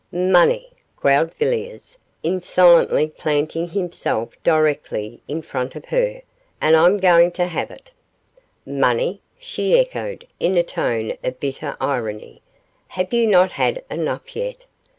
[0.11, 6.23] 'Money!' growled Villiers, insolently planting himself directly in front of her,
[6.59, 7.91] 'and I'm going to have it.'
[8.65, 12.41] 'Money!' she echoed, in a tone of bitter irony;
[12.87, 14.65] 'have you not had enough yet?